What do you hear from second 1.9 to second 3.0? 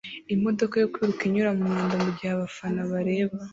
mugihe abafana